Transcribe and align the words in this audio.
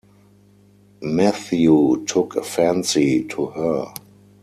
Matthew 1.03 2.03
took 2.07 2.35
a 2.35 2.41
fancy 2.41 3.23
to 3.25 3.45
her. 3.45 3.93